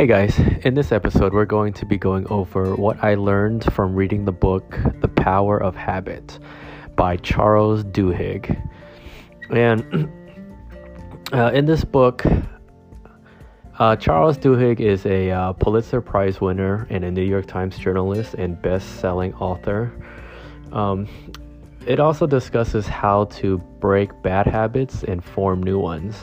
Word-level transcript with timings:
Hey 0.00 0.06
guys, 0.06 0.38
in 0.64 0.72
this 0.72 0.92
episode, 0.92 1.34
we're 1.34 1.44
going 1.44 1.74
to 1.74 1.84
be 1.84 1.98
going 1.98 2.26
over 2.28 2.74
what 2.74 3.04
I 3.04 3.16
learned 3.16 3.70
from 3.74 3.94
reading 3.94 4.24
the 4.24 4.32
book 4.32 4.78
The 5.02 5.08
Power 5.08 5.62
of 5.62 5.76
Habit 5.76 6.38
by 6.96 7.18
Charles 7.18 7.84
Duhigg. 7.84 8.66
And 9.50 10.10
uh, 11.34 11.50
in 11.52 11.66
this 11.66 11.84
book, 11.84 12.24
uh, 13.78 13.96
Charles 13.96 14.38
Duhigg 14.38 14.80
is 14.80 15.04
a 15.04 15.32
uh, 15.32 15.52
Pulitzer 15.52 16.00
Prize 16.00 16.40
winner 16.40 16.86
and 16.88 17.04
a 17.04 17.10
New 17.10 17.20
York 17.20 17.44
Times 17.44 17.76
journalist 17.76 18.32
and 18.32 18.62
best 18.62 19.00
selling 19.00 19.34
author. 19.34 19.92
Um, 20.72 21.08
it 21.86 22.00
also 22.00 22.26
discusses 22.26 22.86
how 22.86 23.26
to 23.26 23.58
break 23.80 24.22
bad 24.22 24.46
habits 24.46 25.04
and 25.04 25.22
form 25.22 25.62
new 25.62 25.78
ones. 25.78 26.16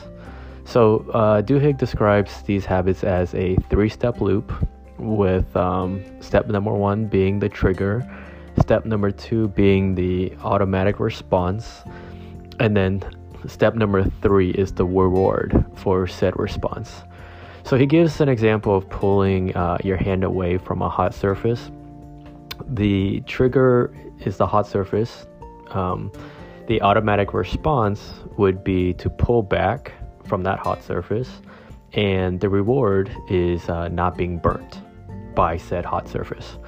So, 0.68 1.06
uh, 1.14 1.40
Duhigg 1.40 1.78
describes 1.78 2.42
these 2.42 2.66
habits 2.66 3.02
as 3.02 3.34
a 3.34 3.56
three 3.70 3.88
step 3.88 4.20
loop, 4.20 4.52
with 4.98 5.56
um, 5.56 6.04
step 6.20 6.46
number 6.46 6.74
one 6.74 7.06
being 7.06 7.38
the 7.38 7.48
trigger, 7.48 8.04
step 8.60 8.84
number 8.84 9.10
two 9.10 9.48
being 9.48 9.94
the 9.94 10.30
automatic 10.44 11.00
response, 11.00 11.84
and 12.60 12.76
then 12.76 13.02
step 13.46 13.76
number 13.76 14.04
three 14.20 14.50
is 14.50 14.72
the 14.72 14.84
reward 14.84 15.64
for 15.74 16.06
said 16.06 16.38
response. 16.38 17.02
So, 17.64 17.78
he 17.78 17.86
gives 17.86 18.20
an 18.20 18.28
example 18.28 18.76
of 18.76 18.86
pulling 18.90 19.56
uh, 19.56 19.78
your 19.82 19.96
hand 19.96 20.22
away 20.22 20.58
from 20.58 20.82
a 20.82 20.88
hot 20.90 21.14
surface. 21.14 21.70
The 22.74 23.22
trigger 23.22 23.90
is 24.26 24.36
the 24.36 24.46
hot 24.46 24.66
surface. 24.66 25.26
Um, 25.70 26.12
the 26.66 26.82
automatic 26.82 27.32
response 27.32 28.12
would 28.36 28.62
be 28.62 28.92
to 28.94 29.08
pull 29.08 29.42
back 29.42 29.94
from 30.28 30.42
that 30.44 30.58
hot 30.58 30.82
surface, 30.82 31.40
and 31.94 32.40
the 32.40 32.48
reward 32.48 33.10
is 33.28 33.68
uh, 33.68 33.88
not 33.88 34.16
being 34.16 34.38
burnt 34.38 34.80
by 35.34 35.56
said 35.56 35.84
hot 35.84 36.08
surface. 36.08 36.58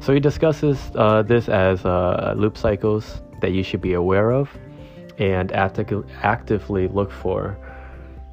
So 0.00 0.14
he 0.14 0.20
discusses 0.20 0.78
uh, 0.94 1.22
this 1.22 1.48
as 1.48 1.84
uh, 1.84 2.34
loop 2.36 2.56
cycles 2.56 3.20
that 3.40 3.52
you 3.52 3.62
should 3.62 3.82
be 3.82 3.92
aware 3.92 4.30
of 4.30 4.50
and 5.18 5.52
acti- 5.52 6.02
actively 6.22 6.88
look 6.88 7.12
for 7.12 7.58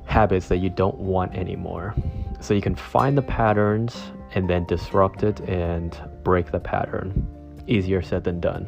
habits 0.06 0.48
that 0.48 0.58
you 0.58 0.70
don't 0.70 0.98
want 0.98 1.36
anymore. 1.36 1.94
So 2.40 2.54
you 2.54 2.62
can 2.62 2.76
find 2.76 3.18
the 3.18 3.22
patterns 3.22 4.12
and 4.36 4.50
then 4.50 4.66
disrupt 4.66 5.24
it 5.24 5.42
and 5.42 6.00
break 6.24 6.52
the 6.52 6.60
pattern. 6.60 7.28
Easier 7.68 8.02
said 8.02 8.24
than 8.24 8.40
done. 8.40 8.68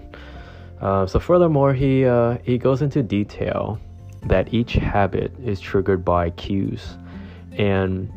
Uh, 0.82 1.06
so 1.06 1.20
furthermore, 1.20 1.74
he 1.74 2.06
uh, 2.06 2.38
he 2.44 2.58
goes 2.58 2.82
into 2.82 3.04
detail 3.04 3.80
that 4.24 4.54
each 4.54 4.74
habit 4.74 5.32
is 5.44 5.60
triggered 5.60 6.04
by 6.04 6.30
cues. 6.32 6.98
And 7.54 8.12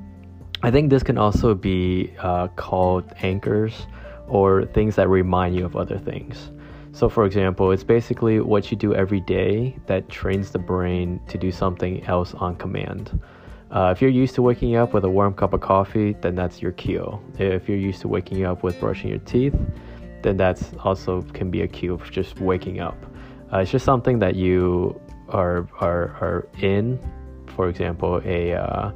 I 0.63 0.71
think 0.71 0.91
this 0.91 1.03
can 1.03 1.19
also 1.19 1.55
be 1.55 2.13
uh, 2.19 2.49
called 2.49 3.05
anchors 3.23 3.87
or 4.29 4.65
things 4.67 4.97
that 4.97 5.09
remind 5.09 5.57
you 5.57 5.65
of 5.65 5.77
other 5.77 5.99
things. 5.99 6.51
So, 6.93 7.09
for 7.09 7.25
example, 7.25 7.73
it's 7.73 7.85
basically 7.85 8.41
what 8.41 8.71
you 8.71 8.77
do 8.77 8.95
every 8.95 9.21
day 9.21 9.77
that 9.87 10.09
trains 10.09 10.51
the 10.51 10.59
brain 10.59 11.21
to 11.29 11.39
do 11.39 11.51
something 11.51 12.05
else 12.05 12.35
on 12.35 12.57
command. 12.57 13.19
Uh, 13.71 13.91
if 13.97 14.03
you're 14.03 14.11
used 14.11 14.35
to 14.35 14.43
waking 14.43 14.77
up 14.77 14.93
with 14.93 15.03
a 15.05 15.09
warm 15.09 15.33
cup 15.33 15.55
of 15.55 15.63
coffee, 15.63 16.15
then 16.21 16.35
that's 16.35 16.61
your 16.61 16.73
cue. 16.73 17.19
If 17.39 17.69
you're 17.69 17.79
used 17.79 18.03
to 18.03 18.09
waking 18.09 18.45
up 18.45 18.63
with 18.63 18.79
brushing 18.79 19.09
your 19.09 19.21
teeth, 19.21 19.57
then 20.23 20.37
that's 20.37 20.73
also 20.85 21.23
can 21.23 21.51
be 21.51 21.63
a 21.63 21.69
cue 21.69 21.95
of 21.95 22.11
just 22.11 22.39
waking 22.39 22.81
up. 22.81 22.97
Uh, 23.51 23.59
it's 23.59 23.71
just 23.71 23.87
something 23.87 24.19
that 24.19 24.35
you 24.35 25.01
are 25.33 25.69
are 25.81 26.09
are 26.21 26.49
in, 26.61 26.99
for 27.57 27.69
example, 27.69 28.21
a 28.25 28.55
uh, 28.55 28.93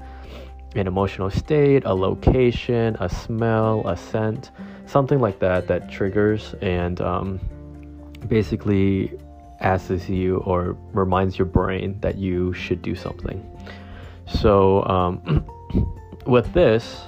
an 0.75 0.87
emotional 0.87 1.31
state, 1.31 1.85
a 1.85 1.95
location, 1.95 2.97
a 3.01 3.09
smell, 3.09 3.87
a 3.89 3.97
scent, 3.97 4.51
something 4.87 5.21
like 5.21 5.39
that 5.39 5.67
that 5.69 5.91
triggers 5.91 6.55
and 6.61 7.01
um, 7.01 7.41
basically 8.29 9.13
asks 9.61 10.09
you 10.09 10.39
or 10.39 10.77
reminds 10.93 11.39
your 11.39 11.47
brain 11.47 11.99
that 12.01 12.17
you 12.17 12.53
should 12.53 12.83
do 12.83 12.95
something. 12.95 13.43
So 14.27 14.85
um, 14.85 15.47
with 16.27 16.53
this, 16.53 17.03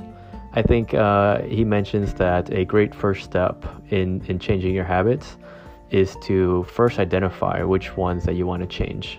I 0.54 0.62
think 0.62 0.94
uh, 0.94 1.42
he 1.42 1.64
mentions 1.64 2.14
that 2.14 2.50
a 2.50 2.64
great 2.64 2.94
first 2.94 3.24
step 3.24 3.66
in 3.91 4.24
in 4.26 4.38
changing 4.38 4.74
your 4.74 4.84
habits 4.84 5.36
is 5.91 6.16
to 6.22 6.65
first 6.65 6.99
identify 6.99 7.62
which 7.62 7.97
ones 7.97 8.25
that 8.25 8.34
you 8.34 8.47
want 8.47 8.62
to 8.62 8.69
change 8.69 9.19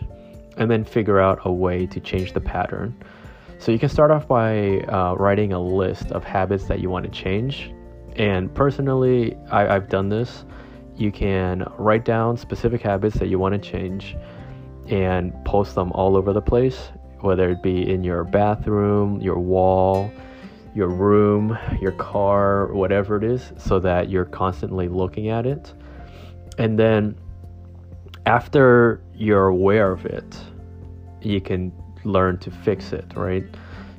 and 0.58 0.70
then 0.70 0.84
figure 0.84 1.20
out 1.20 1.40
a 1.46 1.52
way 1.52 1.86
to 1.88 2.00
change 2.00 2.34
the 2.34 2.42
pattern. 2.42 2.96
So 3.60 3.72
you 3.72 3.80
can 3.80 3.90
start 3.90 4.12
off 4.12 4.28
by 4.28 4.80
uh, 4.82 5.16
writing 5.16 5.54
a 5.54 5.60
list 5.60 6.12
of 6.12 6.24
habits 6.24 6.66
that 6.66 6.80
you 6.80 6.90
want 6.90 7.06
to 7.06 7.12
change. 7.12 7.72
And 8.16 8.54
personally, 8.54 9.36
I, 9.52 9.76
I've 9.76 9.90
done 9.90 10.10
this. 10.10 10.46
You 10.96 11.12
can 11.12 11.66
write 11.78 12.06
down 12.06 12.38
specific 12.38 12.82
habits 12.82 13.18
that 13.18 13.28
you 13.28 13.40
want 13.40 13.62
to 13.62 13.70
change 13.70 14.16
and 14.88 15.34
post 15.46 15.76
them 15.76 15.92
all 15.94 16.18
over 16.18 16.34
the 16.34 16.42
place, 16.42 16.90
whether 17.22 17.50
it 17.50 17.64
be 17.64 17.90
in 17.90 18.04
your 18.04 18.24
bathroom, 18.24 19.22
your 19.22 19.40
wall, 19.40 20.12
your 20.74 20.90
room, 20.90 21.58
your 21.82 21.92
car, 21.94 22.74
whatever 22.74 23.18
it 23.18 23.24
is, 23.24 23.52
so 23.58 23.80
that 23.80 24.10
you're 24.10 24.26
constantly 24.26 24.88
looking 24.88 25.30
at 25.30 25.46
it 25.46 25.74
and 26.60 26.78
then 26.78 27.16
after 28.26 29.02
you're 29.16 29.48
aware 29.48 29.92
of 29.92 30.06
it, 30.06 30.38
you 31.22 31.42
can 31.42 31.72
learn 32.04 32.38
to 32.40 32.52
fix 32.52 32.92
it, 32.94 33.06
right? 33.16 33.44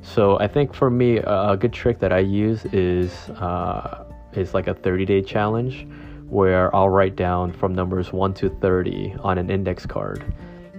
So 0.03 0.39
I 0.39 0.47
think 0.47 0.73
for 0.73 0.89
me, 0.89 1.17
a 1.17 1.57
good 1.59 1.73
trick 1.73 1.99
that 1.99 2.13
I 2.13 2.19
use 2.19 2.65
is 2.65 3.11
uh, 3.31 4.05
is 4.33 4.53
like 4.53 4.67
a 4.67 4.73
30 4.73 5.05
day 5.05 5.21
challenge 5.21 5.87
where 6.29 6.73
I'll 6.73 6.89
write 6.89 7.15
down 7.15 7.51
from 7.51 7.75
numbers 7.75 8.13
1 8.13 8.33
to 8.35 8.49
30 8.49 9.15
on 9.19 9.37
an 9.37 9.49
index 9.49 9.85
card. 9.85 10.23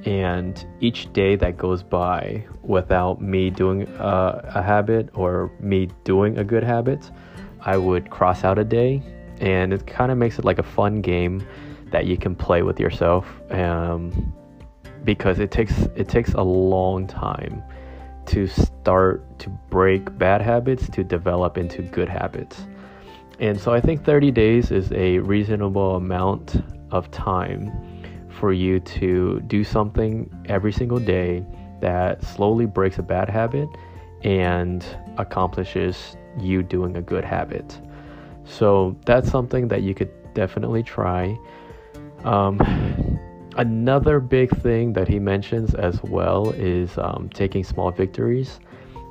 And 0.06 0.64
each 0.80 1.12
day 1.12 1.36
that 1.36 1.58
goes 1.58 1.82
by 1.82 2.44
without 2.62 3.20
me 3.20 3.50
doing 3.50 3.86
uh, 3.98 4.50
a 4.54 4.62
habit 4.62 5.10
or 5.14 5.52
me 5.60 5.88
doing 6.04 6.38
a 6.38 6.44
good 6.44 6.64
habit, 6.64 7.10
I 7.60 7.76
would 7.76 8.08
cross 8.08 8.44
out 8.44 8.58
a 8.58 8.64
day. 8.64 9.02
And 9.42 9.72
it 9.72 9.86
kind 9.86 10.10
of 10.10 10.16
makes 10.16 10.38
it 10.38 10.44
like 10.44 10.58
a 10.58 10.62
fun 10.62 11.02
game 11.02 11.46
that 11.90 12.06
you 12.06 12.16
can 12.16 12.34
play 12.34 12.62
with 12.62 12.80
yourself 12.80 13.26
um, 13.50 14.32
because 15.04 15.38
it 15.38 15.50
takes 15.50 15.76
it 15.94 16.08
takes 16.08 16.32
a 16.32 16.42
long 16.42 17.06
time 17.06 17.62
to 18.26 18.46
start 18.46 19.38
to 19.40 19.50
break 19.68 20.16
bad 20.16 20.40
habits 20.40 20.88
to 20.88 21.04
develop 21.04 21.58
into 21.58 21.82
good 21.82 22.08
habits. 22.08 22.64
And 23.40 23.60
so 23.60 23.72
i 23.72 23.80
think 23.80 24.04
30 24.04 24.30
days 24.30 24.70
is 24.70 24.92
a 24.92 25.18
reasonable 25.18 25.96
amount 25.96 26.62
of 26.92 27.10
time 27.10 27.72
for 28.28 28.52
you 28.52 28.78
to 28.80 29.40
do 29.46 29.64
something 29.64 30.30
every 30.48 30.72
single 30.72 30.98
day 30.98 31.44
that 31.80 32.22
slowly 32.22 32.66
breaks 32.66 32.98
a 32.98 33.02
bad 33.02 33.28
habit 33.28 33.68
and 34.22 34.84
accomplishes 35.18 36.16
you 36.38 36.62
doing 36.62 36.96
a 36.96 37.02
good 37.02 37.24
habit 37.24 37.80
so 38.44 38.96
that's 39.04 39.30
something 39.30 39.68
that 39.68 39.82
you 39.82 39.94
could 39.94 40.10
definitely 40.34 40.82
try 40.82 41.36
um, 42.24 42.60
another 43.56 44.20
big 44.20 44.50
thing 44.62 44.92
that 44.92 45.08
he 45.08 45.18
mentions 45.18 45.74
as 45.74 46.02
well 46.02 46.50
is 46.50 46.96
um, 46.98 47.28
taking 47.34 47.64
small 47.64 47.90
victories 47.90 48.60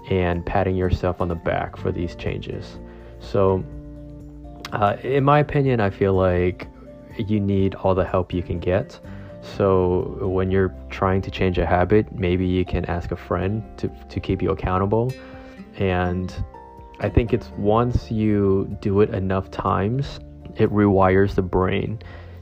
and 0.09 0.45
patting 0.45 0.75
yourself 0.75 1.21
on 1.21 1.27
the 1.27 1.35
back 1.35 1.77
for 1.77 1.91
these 1.91 2.15
changes. 2.15 2.79
So, 3.19 3.63
uh, 4.71 4.97
in 5.03 5.23
my 5.23 5.39
opinion, 5.39 5.79
I 5.79 5.89
feel 5.89 6.13
like 6.13 6.67
you 7.17 7.39
need 7.39 7.75
all 7.75 7.93
the 7.93 8.05
help 8.05 8.33
you 8.33 8.41
can 8.41 8.59
get. 8.59 8.99
So, 9.41 10.17
when 10.21 10.49
you're 10.49 10.73
trying 10.89 11.21
to 11.23 11.31
change 11.31 11.57
a 11.57 11.65
habit, 11.65 12.11
maybe 12.13 12.45
you 12.45 12.65
can 12.65 12.85
ask 12.85 13.11
a 13.11 13.15
friend 13.15 13.63
to, 13.77 13.89
to 14.09 14.19
keep 14.19 14.41
you 14.41 14.51
accountable. 14.51 15.11
And 15.77 16.33
I 17.01 17.09
think 17.09 17.33
it's 17.33 17.49
once 17.57 18.11
you 18.11 18.77
do 18.79 19.01
it 19.01 19.09
enough 19.09 19.49
times, 19.49 20.19
it 20.55 20.69
rewires 20.69 21.33
the 21.33 21.41
brain 21.41 21.99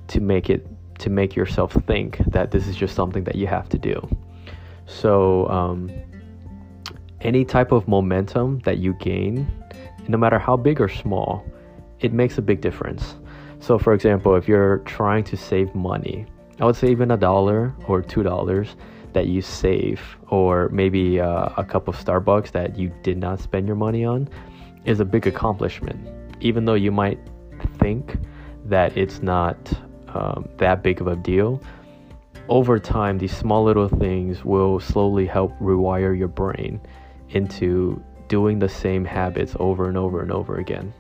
to 0.10 0.20
make 0.20 0.50
it 0.50 0.68
to 1.00 1.10
make 1.10 1.34
yourself 1.34 1.72
think 1.88 2.18
that 2.28 2.52
this 2.52 2.68
is 2.68 2.76
just 2.76 2.94
something 2.94 3.24
that 3.24 3.36
you 3.36 3.48
have 3.48 3.70
to 3.70 3.78
do. 3.78 3.96
So, 4.86 5.48
um, 5.48 5.90
any 7.22 7.46
type 7.46 7.72
of 7.72 7.88
momentum 7.88 8.60
that 8.66 8.80
you 8.80 8.94
gain, 8.96 9.48
no 10.10 10.18
matter 10.18 10.38
how 10.38 10.58
big 10.58 10.82
or 10.82 10.90
small, 10.90 11.46
it 12.02 12.12
makes 12.12 12.38
a 12.38 12.42
big 12.42 12.60
difference. 12.60 13.16
So, 13.62 13.80
for 13.80 13.94
example, 13.94 14.36
if 14.36 14.46
you're 14.46 14.80
trying 14.80 15.24
to 15.26 15.38
save 15.38 15.74
money, 15.74 16.26
I 16.60 16.66
would 16.66 16.76
say 16.76 16.90
even 16.90 17.12
a 17.12 17.18
dollar 17.18 17.74
or 17.88 18.02
two 18.02 18.24
dollars 18.24 18.76
that 19.14 19.28
you 19.28 19.42
save, 19.42 20.18
or 20.30 20.70
maybe 20.70 21.20
uh, 21.20 21.50
a 21.58 21.64
cup 21.64 21.88
of 21.88 21.96
Starbucks 21.96 22.52
that 22.52 22.78
you 22.78 22.92
did 23.04 23.18
not 23.18 23.40
spend 23.40 23.68
your 23.68 23.76
money 23.76 24.06
on, 24.06 24.30
is 24.86 25.00
a 25.00 25.06
big 25.06 25.28
accomplishment. 25.28 26.00
Even 26.42 26.66
though 26.66 26.76
you 26.76 26.92
might 26.92 27.20
think 27.78 28.18
that 28.66 28.96
it's 28.98 29.22
not 29.22 29.58
um, 30.10 30.48
that 30.58 30.84
big 30.84 31.02
of 31.02 31.08
a 31.08 31.16
deal, 31.16 31.62
over 32.48 32.80
time, 32.80 33.20
these 33.20 33.36
small 33.36 33.64
little 33.64 33.88
things 33.88 34.44
will 34.44 34.80
slowly 34.80 35.28
help 35.28 35.58
rewire 35.60 36.18
your 36.18 36.28
brain 36.28 36.82
into 37.30 38.02
doing 38.28 38.60
the 38.60 38.70
same 38.70 39.06
habits 39.06 39.56
over 39.60 39.88
and 39.88 39.98
over 39.98 40.22
and 40.22 40.32
over 40.32 40.58
again. 40.58 40.94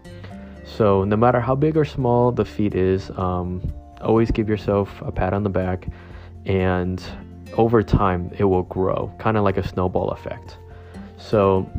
So, 0.64 1.04
no 1.04 1.18
matter 1.18 1.40
how 1.40 1.56
big 1.56 1.76
or 1.76 1.86
small 1.86 2.32
the 2.32 2.46
feat 2.46 2.76
is, 2.76 3.10
um, 3.12 3.62
always 4.02 4.30
give 4.30 4.48
yourself 4.48 5.02
a 5.02 5.12
pat 5.12 5.34
on 5.34 5.44
the 5.44 5.50
back, 5.50 5.88
and 6.46 7.04
over 7.60 7.84
time, 7.84 8.32
it 8.38 8.46
will 8.46 8.64
grow, 8.64 9.14
kind 9.18 9.36
of 9.36 9.44
like 9.44 9.58
a 9.58 9.68
snowball 9.68 10.12
effect. 10.12 10.58
So, 11.18 11.70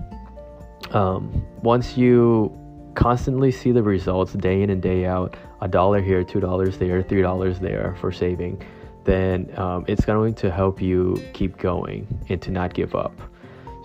um, 0.91 1.43
once 1.63 1.97
you 1.97 2.55
constantly 2.95 3.51
see 3.51 3.73
the 3.73 3.83
results 3.83 4.35
day 4.35 4.61
in 4.61 4.69
and 4.69 4.83
day 4.83 5.07
out, 5.07 5.39
a 5.63 5.69
dollar 5.69 6.03
here, 6.03 6.23
two 6.23 6.39
dollars 6.39 6.77
there, 6.77 7.03
three 7.03 7.23
dollars 7.23 7.59
there 7.61 7.97
for 7.99 8.13
saving, 8.13 8.63
then 9.05 9.51
um, 9.57 9.87
it's 9.89 10.05
going 10.05 10.35
to 10.35 10.51
help 10.51 10.83
you 10.83 11.17
keep 11.33 11.57
going 11.57 12.07
and 12.29 12.43
to 12.43 12.51
not 12.51 12.75
give 12.75 12.95
up. 12.95 13.19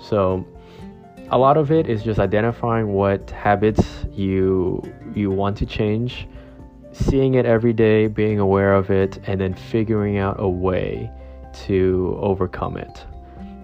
So, 0.04 0.46
a 1.30 1.38
lot 1.38 1.56
of 1.56 1.72
it 1.72 1.90
is 1.90 2.04
just 2.04 2.20
identifying 2.20 2.90
what 2.90 3.32
habits 3.32 4.06
you 4.12 4.84
you 5.16 5.32
want 5.32 5.56
to 5.60 5.66
change, 5.66 6.28
seeing 6.92 7.36
it 7.36 7.46
every 7.46 7.72
day, 7.72 8.08
being 8.08 8.40
aware 8.40 8.74
of 8.74 8.92
it, 8.92 9.18
and 9.28 9.40
then 9.40 9.54
figuring 9.54 10.18
out 10.18 10.36
a 10.42 10.50
way 10.50 11.10
to 11.66 12.18
overcome 12.22 12.78
it. 12.78 13.06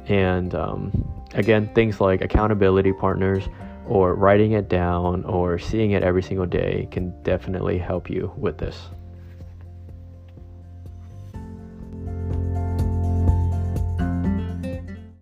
And 0.07 0.55
um, 0.55 1.23
again, 1.33 1.69
things 1.73 2.01
like 2.01 2.21
accountability 2.21 2.93
partners 2.93 3.47
or 3.87 4.15
writing 4.15 4.53
it 4.53 4.69
down 4.69 5.23
or 5.25 5.59
seeing 5.59 5.91
it 5.91 6.03
every 6.03 6.23
single 6.23 6.45
day 6.45 6.87
can 6.91 7.13
definitely 7.23 7.77
help 7.77 8.09
you 8.09 8.31
with 8.37 8.57
this. 8.57 8.89